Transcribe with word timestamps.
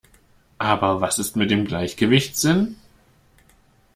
Aber 0.57 0.99
was 0.99 1.19
ist 1.19 1.35
mit 1.35 1.51
dem 1.51 1.65
Gleichgewichtssinn? 1.65 2.75